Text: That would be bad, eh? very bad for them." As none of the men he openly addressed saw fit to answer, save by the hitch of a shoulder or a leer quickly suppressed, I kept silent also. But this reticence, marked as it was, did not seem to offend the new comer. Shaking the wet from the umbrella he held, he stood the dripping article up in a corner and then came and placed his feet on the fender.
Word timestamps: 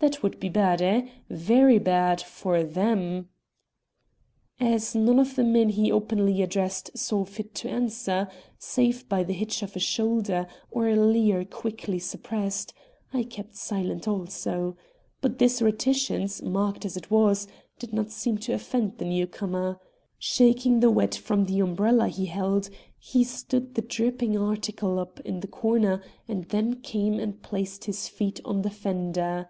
That 0.00 0.22
would 0.24 0.40
be 0.40 0.48
bad, 0.48 0.82
eh? 0.82 1.08
very 1.28 1.78
bad 1.78 2.20
for 2.20 2.62
them." 2.64 3.28
As 4.60 4.94
none 4.94 5.18
of 5.20 5.34
the 5.34 5.44
men 5.44 5.70
he 5.70 5.90
openly 5.90 6.40
addressed 6.42 6.96
saw 6.96 7.24
fit 7.24 7.54
to 7.56 7.68
answer, 7.70 8.28
save 8.58 9.08
by 9.08 9.22
the 9.24 9.32
hitch 9.32 9.62
of 9.62 9.74
a 9.74 9.80
shoulder 9.80 10.46
or 10.70 10.88
a 10.88 10.94
leer 10.96 11.44
quickly 11.44 11.98
suppressed, 12.00 12.72
I 13.12 13.24
kept 13.24 13.56
silent 13.56 14.06
also. 14.06 14.76
But 15.20 15.38
this 15.38 15.60
reticence, 15.62 16.42
marked 16.42 16.84
as 16.84 16.96
it 16.96 17.10
was, 17.10 17.48
did 17.80 17.92
not 17.92 18.12
seem 18.12 18.38
to 18.38 18.52
offend 18.54 18.98
the 18.98 19.04
new 19.04 19.26
comer. 19.26 19.78
Shaking 20.18 20.78
the 20.78 20.90
wet 20.90 21.14
from 21.14 21.44
the 21.44 21.60
umbrella 21.60 22.08
he 22.08 22.26
held, 22.26 22.68
he 22.98 23.22
stood 23.24 23.74
the 23.74 23.82
dripping 23.82 24.36
article 24.38 24.98
up 24.98 25.20
in 25.20 25.38
a 25.42 25.46
corner 25.48 26.02
and 26.28 26.44
then 26.46 26.76
came 26.82 27.18
and 27.18 27.42
placed 27.42 27.84
his 27.84 28.08
feet 28.08 28.40
on 28.44 28.62
the 28.62 28.70
fender. 28.70 29.48